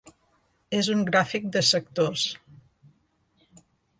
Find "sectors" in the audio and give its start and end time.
1.67-2.25